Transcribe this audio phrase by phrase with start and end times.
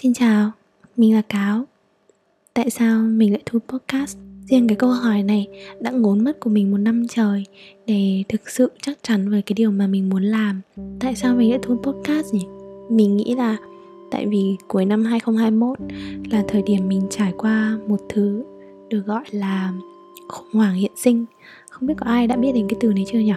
[0.00, 0.50] Xin chào,
[0.96, 1.64] mình là Cáo
[2.54, 4.18] Tại sao mình lại thu podcast?
[4.50, 5.48] Riêng cái câu hỏi này
[5.80, 7.44] đã ngốn mất của mình một năm trời
[7.86, 10.60] Để thực sự chắc chắn về cái điều mà mình muốn làm
[11.00, 12.46] Tại sao mình lại thu podcast nhỉ?
[12.90, 13.56] Mình nghĩ là
[14.10, 15.78] tại vì cuối năm 2021
[16.30, 18.44] là thời điểm mình trải qua một thứ
[18.88, 19.72] được gọi là
[20.28, 21.24] khủng hoảng hiện sinh
[21.70, 23.34] Không biết có ai đã biết đến cái từ này chưa nhỉ?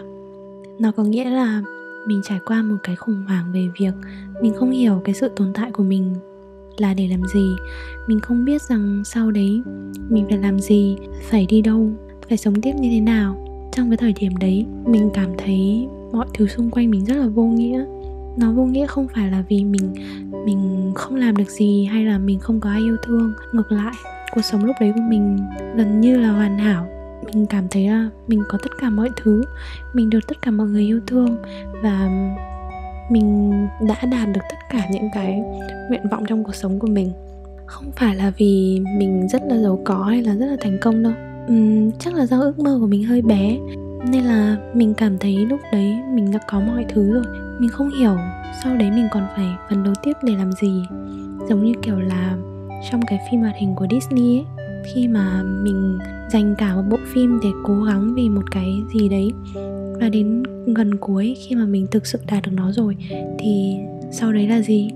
[0.80, 1.62] Nó có nghĩa là
[2.08, 3.94] mình trải qua một cái khủng hoảng về việc
[4.42, 6.16] mình không hiểu cái sự tồn tại của mình
[6.78, 7.56] là để làm gì?
[8.08, 9.62] Mình không biết rằng sau đấy
[10.10, 10.98] mình phải làm gì,
[11.30, 11.90] phải đi đâu,
[12.30, 13.44] phải sống tiếp như thế nào.
[13.72, 17.28] Trong cái thời điểm đấy, mình cảm thấy mọi thứ xung quanh mình rất là
[17.28, 17.86] vô nghĩa.
[18.38, 19.94] Nó vô nghĩa không phải là vì mình
[20.46, 23.34] mình không làm được gì hay là mình không có ai yêu thương.
[23.54, 23.94] Ngược lại,
[24.36, 25.38] cuộc sống lúc đấy của mình
[25.76, 26.88] gần như là hoàn hảo.
[27.34, 29.44] Mình cảm thấy là mình có tất cả mọi thứ,
[29.94, 31.38] mình được tất cả mọi người yêu thương
[31.84, 32.10] và
[33.10, 33.52] mình
[33.88, 35.42] đã đạt được tất cả những cái
[35.90, 37.12] nguyện vọng trong cuộc sống của mình.
[37.66, 41.04] Không phải là vì mình rất là giàu có hay là rất là thành công
[41.04, 41.14] đâu.
[41.52, 43.58] Uhm, chắc là do ước mơ của mình hơi bé.
[44.12, 47.24] Nên là mình cảm thấy lúc đấy mình đã có mọi thứ rồi.
[47.60, 48.18] Mình không hiểu
[48.64, 50.84] sau đấy mình còn phải phấn đấu tiếp để làm gì.
[51.50, 52.38] Giống như kiểu là
[52.92, 54.46] trong cái phim hoạt hình của Disney ấy
[54.94, 56.00] khi mà mình
[56.30, 59.32] dành cả một bộ phim để cố gắng vì một cái gì đấy
[60.00, 60.44] và đến
[60.76, 62.98] gần cuối khi mà mình thực sự đạt được nó rồi.
[63.40, 63.78] Thì
[64.12, 64.90] sau đấy là gì?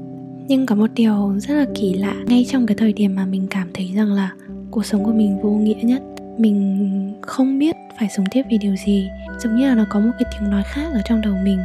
[0.48, 2.16] Nhưng có một điều rất là kỳ lạ.
[2.28, 4.32] Ngay trong cái thời điểm mà mình cảm thấy rằng là
[4.72, 6.04] cuộc sống của mình vô nghĩa nhất,
[6.38, 9.08] mình không biết phải sống tiếp vì điều gì.
[9.40, 11.60] Giống như là nó có một cái tiếng nói khác ở trong đầu mình,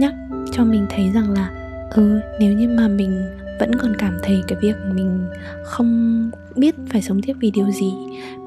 [0.00, 0.14] nhắc
[0.52, 1.50] cho mình thấy rằng là
[1.90, 3.22] ừ nếu như mà mình
[3.60, 5.26] vẫn còn cảm thấy cái việc mình
[5.64, 7.92] không biết phải sống tiếp vì điều gì,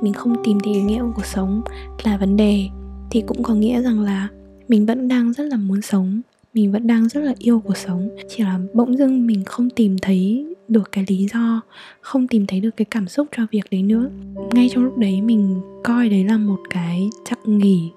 [0.02, 1.62] mình không tìm thấy ý nghĩa của cuộc sống
[2.04, 2.70] là vấn đề
[3.10, 4.28] thì cũng có nghĩa rằng là
[4.68, 6.22] mình vẫn đang rất là muốn sống,
[6.54, 8.10] mình vẫn đang rất là yêu cuộc sống.
[8.30, 11.62] Chỉ là bỗng dưng mình không tìm thấy được cái lý do,
[12.02, 14.10] không tìm thấy được cái cảm xúc cho việc đấy nữa.
[14.54, 17.92] Ngay trong lúc đấy mình coi đấy là một cái chặng nghỉ,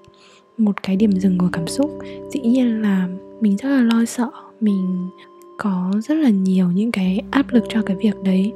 [0.57, 1.99] một cái điểm dừng của cảm xúc.
[2.31, 3.07] Dĩ nhiên là
[3.41, 4.29] mình rất là lo sợ,
[4.61, 5.09] mình
[5.57, 8.51] có rất là nhiều những cái áp lực cho cái việc đấy.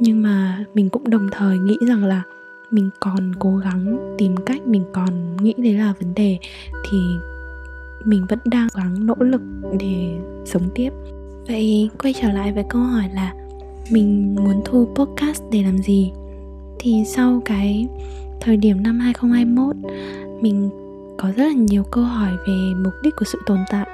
[0.00, 2.22] Nhưng mà mình cũng đồng thời nghĩ rằng là
[2.70, 6.38] mình còn cố gắng tìm cách, mình còn nghĩ đấy là vấn đề,
[6.90, 6.98] thì
[8.04, 9.40] mình vẫn đang gắng nỗ lực
[9.80, 10.90] để sống tiếp.
[11.48, 13.34] Vậy quay trở lại với câu hỏi là
[13.90, 16.12] mình muốn thu podcast để làm gì?
[16.78, 17.88] Thì sau cái
[18.40, 19.76] thời điểm năm 2021
[20.40, 20.70] mình
[21.18, 22.54] có rất là nhiều câu hỏi về
[22.84, 23.88] mục đích của sự tồn tại.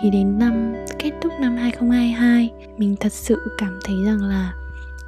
[0.00, 4.54] Thì đến năm, kết thúc năm 2022 mình thật sự cảm thấy rằng là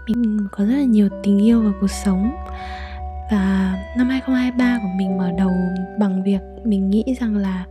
[0.06, 2.30] mình có rất là nhiều tình yêu vào cuộc sống
[3.30, 5.50] và năm 2023 của mình mở đầu
[5.98, 7.66] bằng việc mình nghĩ rằng là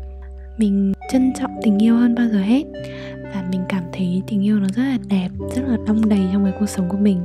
[0.57, 2.63] mình trân trọng tình yêu hơn bao giờ hết.
[3.33, 6.43] Và mình cảm thấy tình yêu nó rất là đẹp, rất là đong đầy trong
[6.43, 7.21] cái cuộc sống của mình.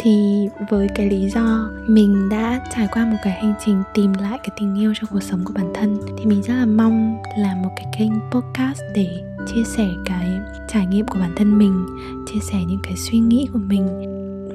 [0.00, 4.38] Thì với cái lý do mình đã trải qua một cái hành trình tìm lại
[4.38, 7.62] cái tình yêu trong cuộc sống của bản thân, thì mình rất là mong làm
[7.62, 9.08] một cái kênh podcast để
[9.46, 10.26] chia sẻ cái
[10.68, 11.86] trải nghiệm của bản thân mình,
[12.26, 13.86] chia sẻ những cái suy nghĩ của mình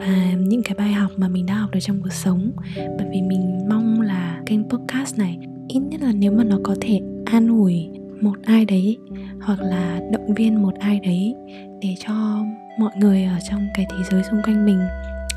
[0.08, 2.52] và những cái bài học mà mình đã học được trong cuộc sống.
[2.76, 5.38] Bởi vì mình mong là kênh podcast này
[5.68, 7.90] ít nhất là nếu mà nó có thể an ủi
[8.22, 8.98] một ai đấy
[9.42, 11.36] hoặc là động viên một ai đấy
[11.82, 12.44] để cho
[12.80, 14.80] mọi người ở trong cái thế giới xung quanh mình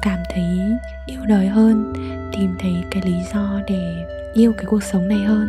[0.02, 0.44] cảm thấy
[1.06, 1.92] yêu đời hơn,
[2.36, 5.48] tìm thấy cái lý do để yêu cái cuộc sống này hơn,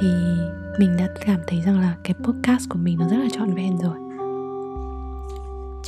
[0.00, 0.08] thì
[0.78, 3.78] mình đã cảm thấy rằng là cái podcast của mình nó rất là trọn vẹn
[3.78, 3.98] rồi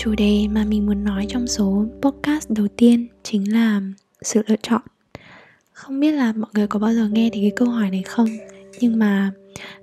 [0.03, 3.81] chủ đề mà mình muốn nói trong số podcast đầu tiên chính là
[4.23, 4.81] sự lựa chọn.
[5.73, 8.29] Không biết là mọi người có bao giờ nghe thì cái câu hỏi này không?
[8.81, 9.31] Nhưng mà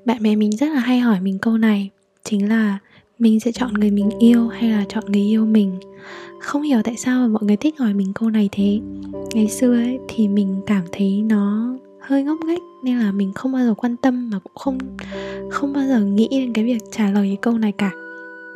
[0.06, 1.90] bạn bè mình rất là hay hỏi mình câu này,
[2.24, 2.78] chính là
[3.20, 5.80] mình sẽ chọn người mình yêu hay là chọn người yêu mình?
[6.42, 8.80] Không hiểu tại sao mà mọi người thích hỏi mình câu này thế.
[9.34, 13.52] Ngày xưa ấy thì mình cảm thấy nó hơi ngốc nghếch, nên là mình không
[13.52, 14.78] bao giờ quan tâm mà cũng không
[15.50, 17.92] không bao giờ nghĩ đến cái việc trả lời cái câu này cả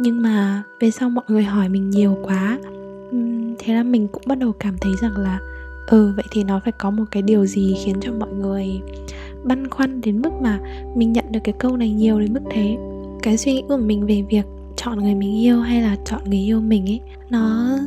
[0.01, 2.57] nhưng mà về sau mọi người hỏi mình nhiều quá
[3.59, 5.39] thế là mình cũng bắt đầu cảm thấy rằng là
[5.87, 8.81] ừ vậy thì nó phải có một cái điều gì khiến cho mọi người
[9.43, 10.59] băn khoăn đến mức mà
[10.95, 12.77] mình nhận được cái câu này nhiều đến mức thế?
[13.23, 14.45] Cái suy nghĩ của mình về việc
[14.75, 17.77] chọn người mình yêu hay là chọn người yêu mình ấy, nó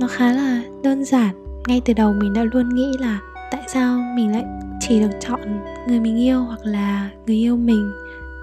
[0.00, 1.62] nó khá là đơn giản.
[1.68, 3.20] Ngay từ đầu mình đã luôn nghĩ là
[3.52, 4.44] tại sao mình lại
[4.80, 5.40] chỉ được chọn
[5.88, 7.92] người mình yêu hoặc là người yêu mình?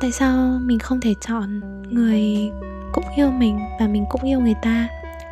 [0.01, 2.51] Tại sao mình không thể chọn người
[2.93, 4.87] cũng yêu mình và mình cũng yêu người ta,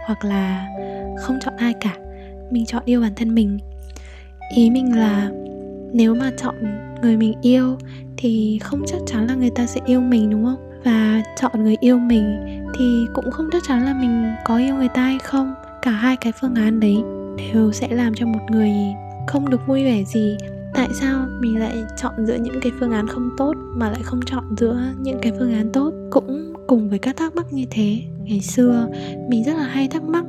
[0.05, 0.67] hoặc là
[1.19, 1.95] không chọn ai cả,
[2.51, 3.59] mình chọn yêu bản thân mình.
[4.55, 5.29] Ý mình là
[5.93, 6.55] nếu mà chọn
[7.01, 7.77] người mình yêu
[8.17, 10.81] thì không chắc chắn là người ta sẽ yêu mình, đúng không?
[10.83, 12.37] Và chọn người yêu mình
[12.77, 15.53] thì cũng không chắc chắn là mình có yêu người ta hay không.
[15.81, 16.97] Cả hai cái phương án đấy
[17.37, 18.71] đều sẽ làm cho một người
[19.27, 20.37] không được vui vẻ gì
[20.73, 24.19] tại sao mình lại chọn giữa những cái phương án không tốt mà lại không
[24.25, 25.93] chọn giữa những cái phương án tốt?
[26.11, 28.01] Cũng cùng với các thắc mắc như thế.
[28.23, 28.87] Ngày xưa
[29.29, 30.25] mình rất là hay thắc mắc.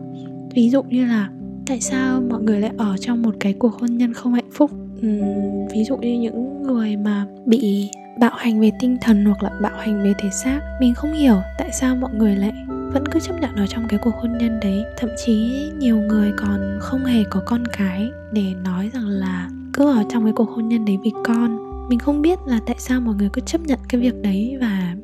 [0.54, 1.30] Ví dụ như là
[1.66, 4.70] tại sao mọi người lại ở trong một cái cuộc hôn nhân không hạnh phúc?
[5.06, 7.90] Uhm, ví dụ như những người mà bị
[8.20, 11.36] bạo hành về tinh thần hoặc là bạo hành về thể xác mình không hiểu
[11.58, 12.52] tại sao mọi người lại
[12.92, 14.84] vẫn cứ chấp nhận ở trong cái cuộc hôn nhân đấy.
[14.96, 19.84] Thậm chí nhiều người còn không hề có con cái để nói rằng là cứ
[19.84, 21.58] ở trong cái cuộc hôn nhân đấy vì con.
[21.88, 24.96] Mình không biết là tại sao mọi người cứ chấp nhận cái việc đấy và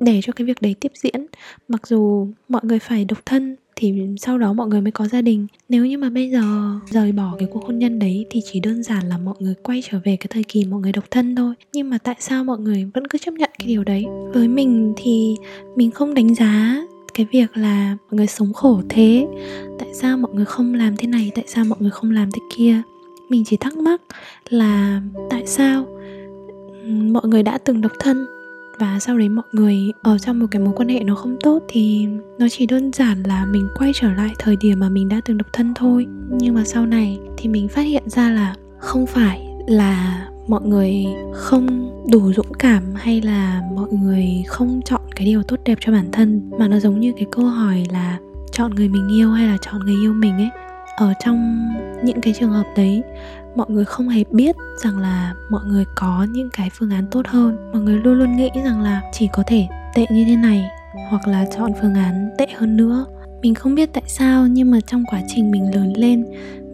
[0.00, 1.26] để cho cái việc đấy tiếp diễn.
[1.68, 5.22] Mặc dù mọi người phải độc thân thì sau đó mọi người mới có gia
[5.22, 5.46] đình.
[5.68, 6.42] Nếu như mà bây giờ
[6.90, 9.82] rời bỏ cái cuộc hôn nhân đấy thì chỉ đơn giản là mọi người quay
[9.90, 11.54] trở về cái thời kỳ mọi người độc thân thôi.
[11.72, 14.04] Nhưng mà tại sao mọi người vẫn cứ chấp nhận cái điều đấy?
[14.34, 15.34] Với mình thì
[15.76, 16.82] mình không đánh giá
[17.14, 19.26] cái việc là mọi người sống khổ thế.
[19.78, 21.30] Tại sao mọi người không làm thế này?
[21.34, 22.82] Tại sao mọi người không làm thế kia?
[23.32, 24.00] Mình chỉ thắc mắc
[24.48, 25.86] là tại sao
[26.86, 28.26] mọi người đã từng độc thân
[28.78, 31.62] và sau đấy mọi người ở trong một cái mối quan hệ nó không tốt
[31.68, 32.06] thì
[32.38, 35.38] nó chỉ đơn giản là mình quay trở lại thời điểm mà mình đã từng
[35.38, 36.06] độc thân thôi.
[36.30, 41.06] Nhưng mà sau này thì mình phát hiện ra là không phải là mọi người
[41.34, 45.92] không đủ dũng cảm hay là mọi người không chọn cái điều tốt đẹp cho
[45.92, 48.18] bản thân, mà nó giống như cái câu hỏi là
[48.52, 50.50] chọn người mình yêu hay là chọn người yêu mình ấy
[50.96, 51.68] ở trong
[52.04, 53.02] những cái trường hợp đấy,
[53.54, 57.26] mọi người không hề biết rằng là mọi người có những cái phương án tốt
[57.26, 57.56] hơn.
[57.72, 60.64] Mọi người luôn luôn nghĩ rằng là chỉ có thể tệ như thế này
[61.10, 63.06] hoặc là chọn phương án tệ hơn nữa.
[63.42, 66.24] Mình không biết tại sao nhưng mà trong quá trình mình lớn lên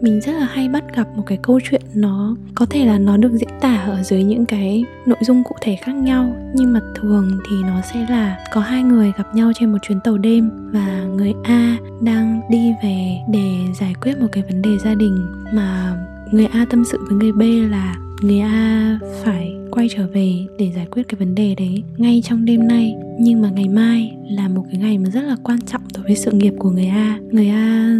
[0.01, 3.17] mình rất là hay bắt gặp một cái câu chuyện nó có thể là nó
[3.17, 6.79] được diễn tả ở dưới những cái nội dung cụ thể khác nhau, nhưng mà
[6.95, 10.49] thường thì nó sẽ là có hai người gặp nhau trên một chuyến tàu đêm
[10.71, 13.49] và người A đang đi về để
[13.79, 15.95] giải quyết một cái vấn đề gia đình, mà
[16.31, 20.71] người A tâm sự với người B là người A phải quay trở về để
[20.75, 22.95] giải quyết cái vấn đề đấy ngay trong đêm nay.
[23.19, 26.15] Nhưng mà ngày mai là một cái ngày mà rất là quan trọng đối với
[26.15, 27.19] sự nghiệp của người A.
[27.31, 27.97] Người A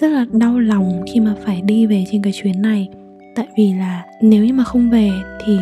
[0.00, 2.88] rất là đau lòng khi mà phải đi về trên cái chuyến này.
[3.34, 5.10] Tại vì là nếu như mà không về
[5.44, 5.58] thì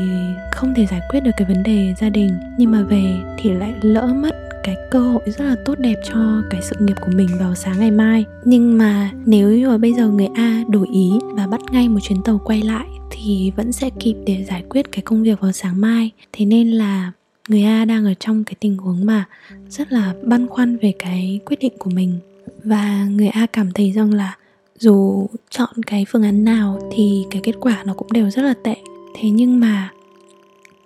[0.53, 2.31] không thể giải quyết được cái vấn đề gia đình.
[2.59, 6.43] Nhưng mà về thì lại lỡ mất cái cơ hội rất là tốt đẹp cho
[6.51, 8.25] cái sự nghiệp của mình vào sáng ngày mai.
[8.45, 12.01] Nhưng mà nếu như mà bây giờ người A đổi ý và bắt ngay một
[12.03, 15.53] chuyến tàu quay lại thì vẫn sẽ kịp để giải quyết cái công việc vào
[15.53, 16.11] sáng mai.
[16.33, 17.13] Thế nên là
[17.49, 19.25] người A đang ở trong cái tình huống mà
[19.69, 22.19] rất là băn khoăn về cái quyết định của mình
[22.67, 24.37] và người A cảm thấy rằng là
[24.79, 28.55] dù chọn cái phương án nào thì cái kết quả nó cũng đều rất là
[28.63, 28.77] tệ.
[29.15, 29.91] Thế nhưng mà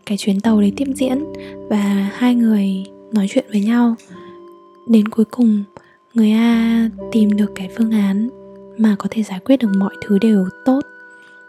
[0.06, 1.24] cái chuyến tàu đấy tiếp diễn
[1.70, 3.94] và hai người nói chuyện với nhau,
[4.88, 5.64] đến cuối cùng
[6.14, 8.28] người a tìm được cái phương án
[8.78, 10.80] mà có thể giải quyết được mọi thứ đều tốt.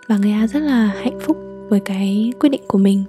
[0.07, 1.37] Và người a rất là hạnh phúc
[1.69, 3.03] với cái quyết định của mình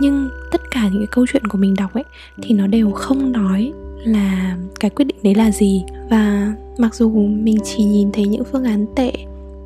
[0.00, 2.04] nhưng tất cả những cái câu chuyện của mình đọc ấy,
[2.42, 3.72] thì nó đều không nói
[4.04, 5.84] là cái quyết định đấy là gì.
[6.10, 9.12] Và mặc dù mình chỉ nhìn thấy những phương án tệ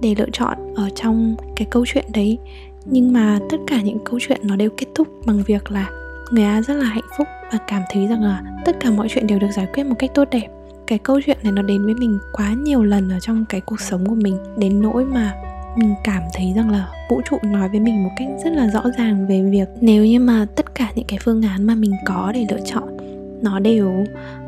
[0.02, 2.38] để lựa chọn ở trong cái câu chuyện đấy,
[2.84, 5.90] nhưng mà tất cả những câu chuyện nó đều kết thúc bằng việc là
[6.30, 9.26] người A rất là hạnh phúc và cảm thấy rằng là tất cả mọi chuyện
[9.26, 10.48] đều được giải quyết một cách tốt đẹp.
[10.86, 13.80] Cái câu chuyện này nó đến với mình quá nhiều lần ở trong cái cuộc
[13.80, 15.34] sống của mình, đến nỗi mà
[15.76, 18.82] mình cảm thấy rằng là vũ trụ nói với mình một cách rất là rõ
[18.98, 22.32] ràng về việc nếu như mà tất cả những cái phương án mà mình có
[22.34, 22.96] để lựa chọn,
[23.42, 23.92] nó đều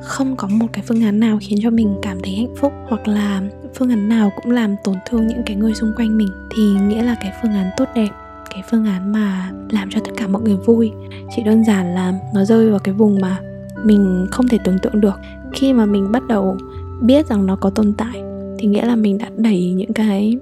[0.00, 3.08] không có một cái phương án nào khiến cho mình cảm thấy hạnh phúc hoặc
[3.08, 3.42] là
[3.74, 7.02] phương án nào cũng làm tổn thương những cái người xung quanh mình, thì nghĩa
[7.02, 8.08] là cái phương án tốt đẹp,
[8.50, 10.90] cái phương án mà làm cho tất cả mọi người vui.
[11.36, 13.38] Chỉ đơn giản là nó rơi vào cái vùng mà
[13.84, 15.20] mình không thể tưởng tượng được.
[15.52, 16.56] Khi mà mình bắt đầu
[17.02, 18.22] biết rằng nó có tồn tại,
[18.58, 20.36] thì nghĩa là mình đã đẩy những cái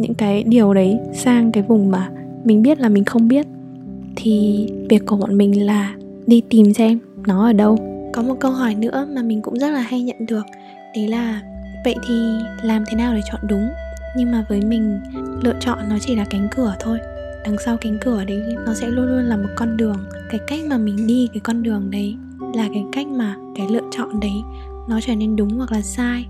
[0.00, 2.10] những cái điều đấy sang cái vùng mà
[2.44, 3.46] mình biết là mình không biết.
[4.16, 5.94] Thì việc của bọn mình là
[6.26, 7.78] đi tìm xem nó ở đâu.
[8.12, 10.46] Có một câu hỏi nữa mà mình cũng rất là hay nhận được,
[10.94, 11.42] đấy là
[11.84, 12.14] vậy thì
[12.62, 13.68] làm thế nào để chọn đúng?
[14.16, 15.00] Nhưng mà với mình,
[15.42, 16.98] lựa chọn nó chỉ là cánh cửa thôi.
[17.44, 19.96] Đằng sau cánh cửa đấy nó sẽ luôn luôn là một con đường.
[20.30, 22.16] Cái cách mà mình đi cái con đường đấy
[22.54, 24.42] là cái cách mà cái lựa chọn đấy
[24.88, 26.26] nó trở nên đúng hoặc là sai.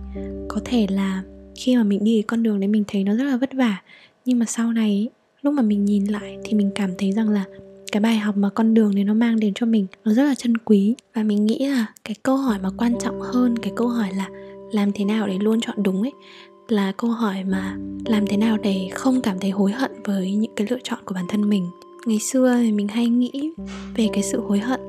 [0.49, 1.23] Có thể là
[1.61, 3.83] khi mà mình đi cái con đường đấy mình thấy nó rất là vất vả.
[4.25, 5.09] Nhưng mà sau này
[5.43, 7.45] lúc mà mình nhìn lại thì mình cảm thấy rằng là
[7.93, 10.35] cái bài học mà con đường này nó mang đến cho mình nó rất là
[10.35, 10.95] chân quý.
[11.15, 14.29] Và mình nghĩ là cái câu hỏi mà quan trọng hơn cái câu hỏi là
[14.73, 16.13] làm thế nào để luôn chọn đúng ấy,
[16.69, 17.77] là câu hỏi mà
[18.07, 21.15] làm thế nào để không cảm thấy hối hận với những cái lựa chọn của
[21.15, 21.67] bản thân mình.
[22.07, 23.51] Ngày xưa thì mình hay nghĩ
[23.97, 24.81] về cái sự hối hận.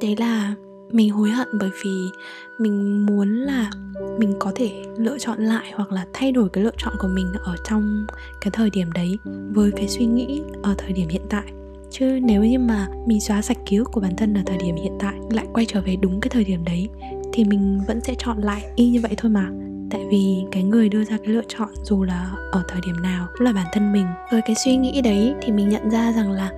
[0.00, 0.54] Đấy là
[0.92, 2.10] mình hối hận bởi vì
[2.58, 3.70] mình muốn là
[4.18, 7.32] mình có thể lựa chọn lại hoặc là thay đổi cái lựa chọn của mình
[7.44, 8.06] ở trong
[8.40, 9.18] cái thời điểm đấy
[9.50, 11.44] với cái suy nghĩ ở thời điểm hiện tại.
[11.90, 14.76] Chứ nếu như mà mình xóa sạch ký ức của bản thân ở thời điểm
[14.76, 16.88] hiện tại, lại quay trở về đúng cái thời điểm đấy,
[17.32, 19.50] thì mình vẫn sẽ chọn lại y như vậy thôi mà.
[19.90, 23.26] Tại vì cái người đưa ra cái lựa chọn dù là ở thời điểm nào
[23.32, 24.06] cũng là bản thân mình.
[24.32, 26.50] Với cái suy nghĩ đấy thì mình nhận ra rằng là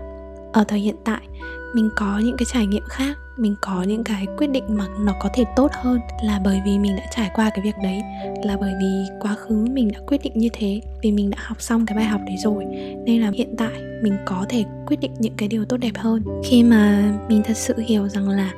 [0.52, 1.28] ở thời hiện tại,
[1.74, 5.12] mình có những cái trải nghiệm khác mình có những cái quyết định mà nó
[5.20, 8.02] có thể tốt hơn là bởi vì mình đã trải qua cái việc đấy,
[8.44, 11.62] là bởi vì quá khứ mình đã quyết định như thế, vì mình đã học
[11.62, 12.64] xong cái bài học đấy rồi.
[13.06, 13.72] Nên là hiện tại
[14.02, 16.22] mình có thể quyết định những cái điều tốt đẹp hơn.
[16.44, 18.52] Khi mà mình thật sự hiểu rằng là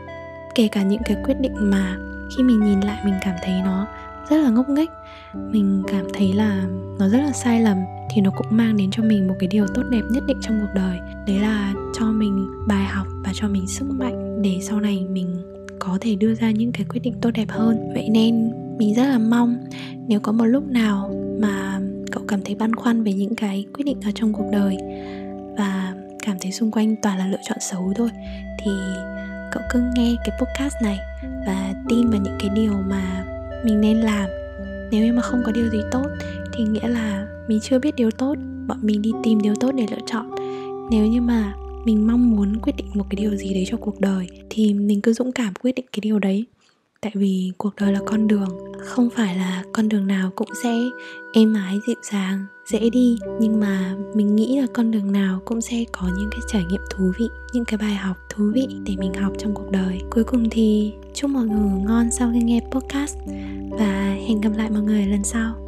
[0.54, 1.96] kể cả những cái quyết định mà
[2.36, 3.86] khi mình nhìn lại mình cảm thấy nó
[4.30, 4.90] rất là ngốc nghếch,
[5.34, 6.62] mình cảm thấy là
[6.98, 7.76] nó rất là sai lầm,
[8.10, 10.60] thì nó cũng mang đến cho mình một cái điều tốt đẹp nhất định trong
[10.60, 10.98] cuộc đời.
[11.26, 15.42] Đấy là cho mình bài học và cho mình sức mạnh để sau này mình
[15.78, 17.92] có thể đưa ra những cái quyết định tốt đẹp hơn.
[17.94, 19.56] Vậy nên mình rất là mong
[20.08, 21.80] nếu có một lúc nào mà
[22.12, 24.76] cậu cảm thấy băn khoăn về những cái quyết định ở trong cuộc đời
[25.58, 28.10] và cảm thấy xung quanh toàn là lựa chọn xấu thôi,
[28.64, 28.70] thì
[29.52, 30.98] cậu cứ nghe cái podcast này
[31.46, 33.24] và tin vào những cái điều mà
[33.64, 34.30] mình nên làm.
[34.90, 36.06] Nếu như mà không có điều gì tốt
[36.52, 38.34] thì nghĩa là mình chưa biết điều tốt,
[38.66, 40.30] bọn mình đi tìm điều tốt để lựa chọn.
[40.90, 41.54] Nếu như mà
[41.86, 45.00] mình mong muốn quyết định một cái điều gì đấy cho cuộc đời, thì mình
[45.00, 46.44] cứ dũng cảm quyết định cái điều đấy.
[47.00, 50.74] Tại vì cuộc đời là con đường, không phải là con đường nào cũng sẽ
[51.32, 53.18] êm ái, dịu dàng, dễ đi.
[53.40, 56.80] Nhưng mà mình nghĩ là con đường nào cũng sẽ có những cái trải nghiệm
[56.90, 60.00] thú vị, những cái bài học thú vị để mình học trong cuộc đời.
[60.10, 63.16] Cuối cùng thì chúc mọi người ngon sau khi nghe podcast
[63.70, 65.65] và hẹn gặp lại mọi người lần sau.